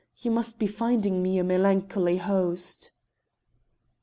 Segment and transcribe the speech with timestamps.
[0.17, 2.89] you must be finding me a melancholy host."